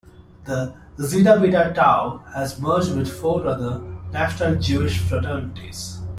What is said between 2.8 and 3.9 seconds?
with four other